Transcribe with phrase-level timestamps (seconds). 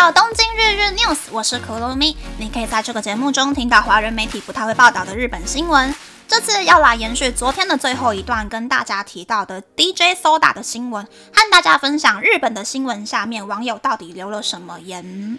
[0.00, 2.16] 到东京日日 news，我是可露咪。
[2.38, 5.94] 你可以在这个节目中听到华人媒体不太会报道的日本新闻。
[6.26, 15.38] 这次要来延续昨天的最后一段，跟大家提到的 DJ Soda 的新闻，和大家分享日本的新闻下面网友到底留了什么言。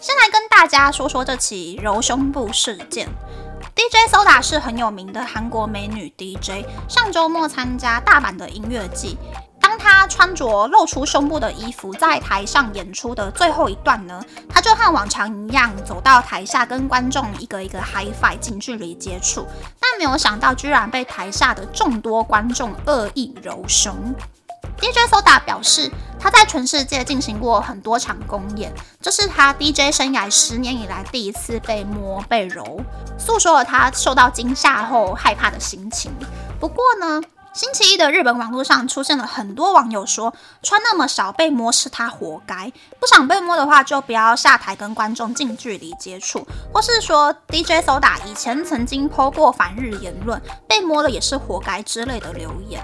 [0.00, 3.10] 先来跟大家说说这起揉胸部事件。
[3.76, 9.18] DJ Soda 是很有名的韩国美女 DJ，上周末参加大阪的音乐季。
[9.82, 19.44] 他穿着露出胸部的衣服在台上演出的最后一段呢，他就和往常一样走到台下跟观众一个一个 hiFi 近距离接触，
[19.80, 23.92] 但没有想到居然被台下的众多观众恶意揉胸。
[24.78, 32.80] DJ Soda 表示，他在全世界进行过很多场公演，这是他 DJ 生涯十年以来第一次被摸被揉，
[33.18, 36.12] 诉说了他受到惊吓后害怕的心情。
[36.60, 37.20] 不过呢。
[37.52, 52.82] 星期一的日本网络上出现了很多网友说，穿那么少被摸是他活该，不想被摸的话就不要下台跟观众近距离接触，或是说 DJ Soda 以前曾经抛过反日言论，被摸了也是活该之类的留言。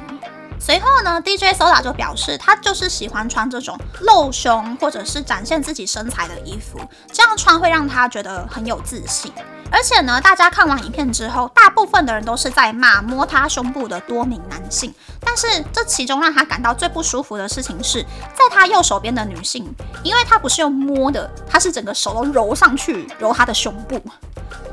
[0.60, 6.78] 随后呢，DJ Soda 就表示，他就是喜欢穿这种露胸或者是展现自己身材的衣服，
[7.10, 9.32] 这样穿会让他觉得很有自信。
[9.70, 14.92] 而且呢，大家看完影片之后，大部分的人都是在骂摸他胸部的多名男性。
[15.20, 18.02] 但是这其中让他感到最不舒服的事情是，
[18.34, 24.00] 在他右手边的女性，因为他不是用摸的，他是整个手都揉上去揉他的胸部。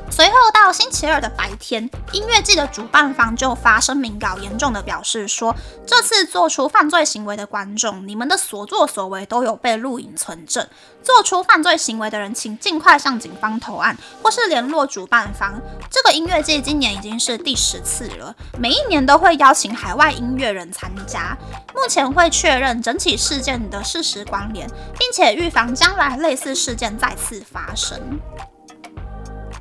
[0.08, 5.54] 随后到星期二的白天，音乐季的主办方就发声明稿，严重的表示说，
[5.86, 10.66] 这次做出犯罪行为的观众，你们的所作所为都有被录影存证。
[11.02, 15.60] 做出犯罪行为的人，请尽快向警方投案，或是联络主办方。
[15.90, 21.36] 这个音乐季今年已经是第十次了，每一年都会邀请海外音乐人参加。
[21.74, 24.66] 目前会确认整起事件的事实关联，
[24.98, 28.00] 并且预防将来类似事件再次发生。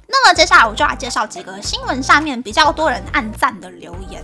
[0.07, 4.23] 那么接下来我就来介绍几个新闻下面比较多人按赞的留言。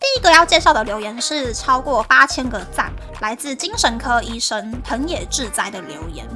[0.00, 6.26] 第一个要介绍的留言是超过八千个赞，来自精神科医生藤野智哉的留言。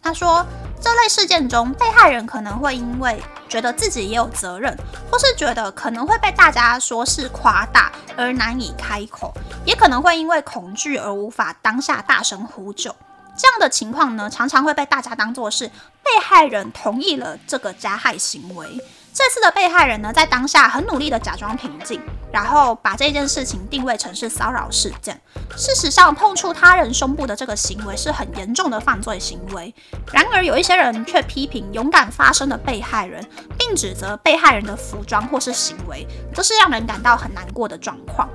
[0.00, 0.46] 他说，
[0.80, 4.74] 这类事件中，被害人可能会因为觉得自己也有责任，
[5.10, 9.34] 或是觉得可能会被大家说是夸大而难以开口，
[9.66, 12.94] 也可能会因为恐惧而无法当下大声呼救。
[13.38, 18.66] 这样的情况呢，常常会被大家当作是被害人同意了这个加害行为。
[19.14, 22.00] 这次的被害人呢，在当下很努力的假装平静，
[22.32, 25.20] 然后把这件事情定位成是骚扰事件。
[25.56, 29.74] 事实上，碰触他人胸部的这个行为是很严重的犯罪行为。
[30.12, 33.24] 然而，有一些人却批评勇敢发声的被害人，
[33.58, 38.28] 并指责被害人的服装或是行为，这是让人感到很难过的状况。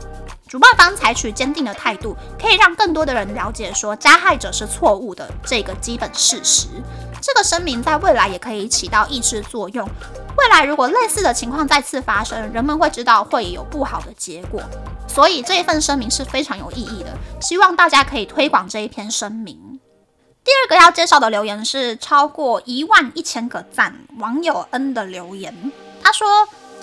[0.54, 6.68] 主办方采取坚定的态度，可以让更多的人了解说加害者是错误的这个基本事实。
[7.20, 9.84] 这个声明在未来也可以起到抑制作用。
[10.38, 14.62] 未来如果类似的情况再次发生，人们会知道会有不好的结果。
[15.08, 19.80] 所以这一份声明是非常有意义的，希望大家可以推广这一篇声明。
[20.44, 25.72] 第二个要介绍的留言是超过一万一千个赞，网友 N 的留言，
[26.04, 26.28] 他说。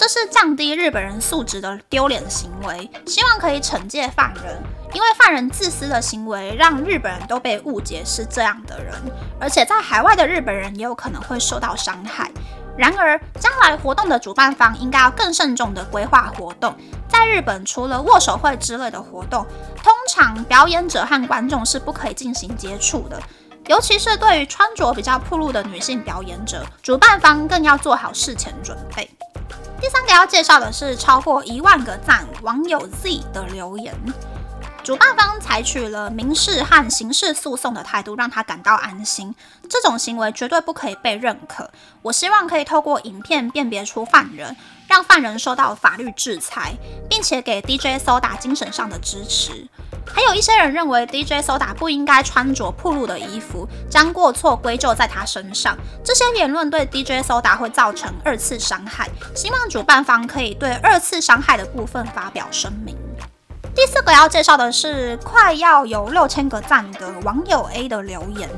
[0.01, 4.57] 这是降低日本人素质的丢脸行为，希望可以惩戒犯人，
[4.95, 8.95] 因为犯人自私的行为让日本人都被误解是这样的人，
[9.39, 12.31] 而且在海外的日本人也有可能会受到伤害。
[12.79, 16.75] 然而，将来活动的主办方应该要更慎重的规划活动。
[17.07, 19.45] 在日本，除了握手会之类的活动，
[19.85, 23.21] 通常表演者和观众是不可以进行接触的，
[23.67, 29.07] 尤其是对于穿着比较暴露的女性表演者，主办方更要做好事前准备。
[29.81, 33.95] 第三个要介绍的是超过一万个赞网友 Z 的留言，
[34.85, 39.35] 主办方采取了民事和刑事诉讼的态度，让他感到安心。
[39.71, 41.71] 这种行为绝对不可以被认可。
[42.03, 44.55] 我希望可以透过影片辨别出犯人，
[44.87, 46.75] 让犯人受到法律制裁，
[47.09, 49.67] 并且给 DJ Soda 精神上的支持。
[50.13, 55.77] 还有一些人认为 DJ Soda 不应该穿着暴露的衣服，将过错归咎在他身上。
[56.05, 62.97] 这些言论对 DJ Soda 会造成二次伤害，希望主办方可以对二次伤害的部分发表声明。
[63.75, 68.49] 第四个要介绍的是快要有六千个赞的网友 A 的留言，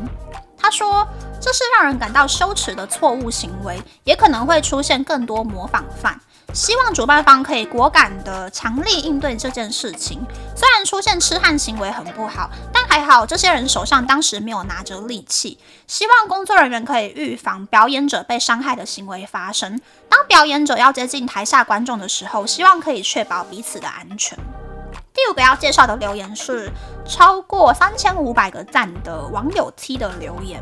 [0.56, 1.06] 他说
[1.40, 6.18] 这是让人感到羞耻的错误行为，也可能会出现更多模仿犯。
[6.52, 10.20] 希望主办方可以果敢的强力应对这件事情。
[10.54, 15.58] 虽然出现痴汉行为很不好，但还好这些人手上当时没有拿着利器。
[15.86, 19.80] 希望工作人员可以预防表演者被伤害的行为发生。
[20.08, 24.38] 当表演者要接近台下观众的时候，希望可以确保彼此的安全。
[25.24, 26.68] 第五个要介绍的留言是
[27.04, 30.60] 超过三千五百个赞的网友 T 的留言。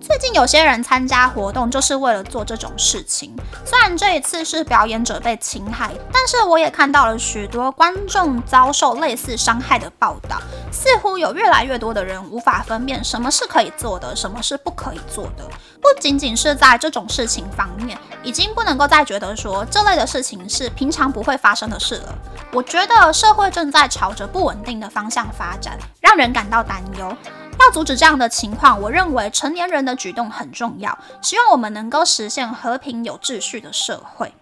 [0.00, 3.36] 最近有些人参加活动就是为了做这种事情。
[3.66, 10.40] 虽然这一次是表演者被侵害，但是我也看到了许多观众遭受类似伤害的报道。
[10.72, 15.44] 似乎有越来越多的人无法分辨什么是可以做的，什么是不可以做的。
[15.82, 22.14] 不仅仅是在这种事情方面，已经不能够再觉得说这类的事情是平常不会发生的事了。
[22.52, 27.16] 我觉得社会正在朝着不稳定的方向发展，让人感到担忧。
[27.58, 30.96] 要阻止这样的情况，我认为成年人的举动很重要。
[31.20, 34.32] 希望我们能够实现和平有秩序的社会。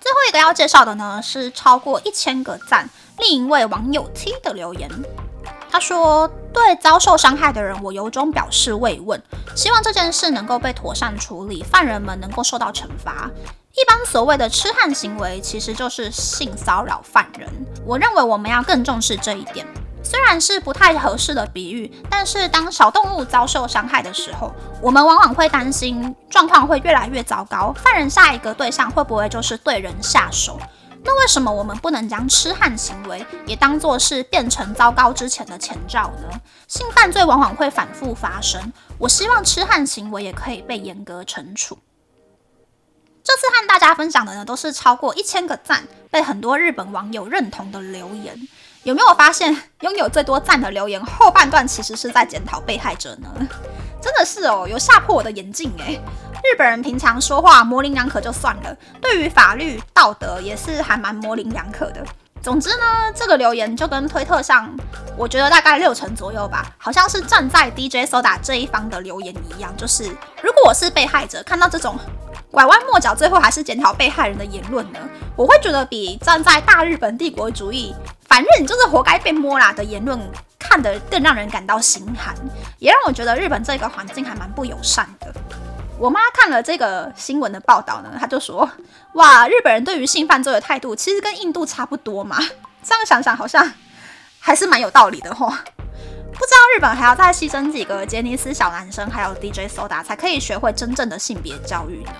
[0.00, 2.88] 最后一个要介绍的呢，是超过一千个赞，
[3.18, 4.88] 另一位网友 T 的留言。
[5.70, 9.20] 他说：“对遭受伤害的人，我由衷表示慰问，
[9.56, 13.28] 希望这件事能够被妥善处理，犯人们能够受到惩罚。
[13.80, 17.48] 一般所谓的痴汉行为，其实就是性骚扰犯人。
[17.86, 19.64] 我认为我们要更重视这一点。
[20.02, 24.52] 虽然是不太合适的比喻，但是当小动物遭受伤害的时候，
[24.82, 30.58] 我们往往会担心状况会越来越糟糕，犯人下一个对象会不会就是对人下手？”
[31.04, 36.40] 那为什么我们不能将痴汉行为也当作是变成糟糕之前的前兆呢？
[36.66, 41.78] 性犯罪往往会反复发生，我希望痴汉行为也可以被严格惩处。
[43.28, 48.34] 这次和大家分享的呢，都是超过一千个赞，被很多日本网友认同的留言。
[48.84, 53.28] 有没有发现， 拥有最多赞的留言后半段其实是在检讨被害者呢？
[54.00, 56.00] 真的是哦，有吓破我的眼镜诶。
[56.42, 62.02] 日本人平常说话模棱两可就算了，对于法律道德也是还蛮模棱两可的。
[62.40, 64.74] 总之呢，这个留言就跟推特上，
[65.16, 69.76] 我觉得大概六成左右吧，好像是站在 DJ Soda 这一方的留言一样。
[69.76, 70.04] 就是
[70.42, 71.98] 如果我是被害者，看到这种
[72.50, 74.98] 拐弯抹角，最后还是检讨被害人的言论呢，
[75.36, 77.94] 我会觉得比站在大日本帝国主义，
[78.26, 80.18] 反正你就是活该被摸啦的言论
[80.58, 82.34] 看得更让人感到心寒，
[82.78, 85.34] 也让我觉得日本这个环境还蛮不友善的。
[85.98, 88.68] 我妈看了这个新闻的报道呢，她就说
[89.14, 92.38] ：“哇，日本人对于性犯罪的态度其实跟印度差不多嘛。”
[92.82, 93.72] 这样想想好像
[94.38, 95.48] 还是蛮有道理的吼。
[95.48, 102.12] 不知道日本还要再牺牲几个杰尼斯小男生，还有 DJ Soda 才可以学会真正的性别教育呢？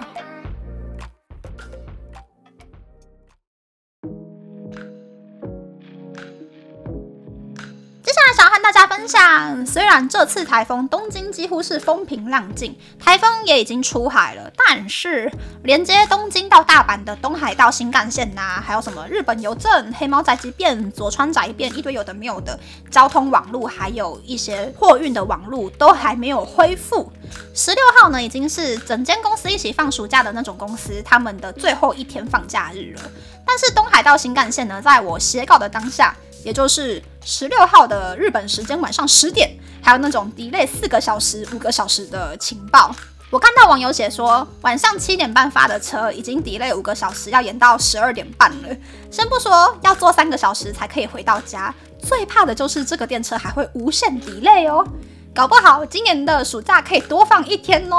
[8.39, 15.29] 想和大家分享，虽然这次台风东京几乎是风平浪静，台风也已经出海了，但是
[15.65, 22.57] 连接东京到大阪的东海道新干线呐，还有什么日本邮政、黑猫宅急便、佐川宅便，一堆有的没有的
[22.93, 27.11] 交通网路，还有一些货运的网路都还没有恢复。
[27.53, 33.03] 十六号呢，已经是整间公司一起放暑假的那种公司，他们的最后一天放假日了。
[33.45, 36.15] 但是东海道新干线呢，在我写稿的当下。
[36.45, 39.51] 也就是十六号的日本时间晚上十点，
[39.83, 42.95] 还有那种 delay 四个小时、五个小时的情报。
[43.31, 48.77] 我看到网友写说，晚上七点半发的车已经 delay 五个小时，要延到十二点半了。
[49.11, 54.87] 先不说要坐三个小时才可以回到家，最怕的就是这个电车还会无限 delay 哦，
[55.35, 57.99] 搞不好今年的暑假可以多放一天哦。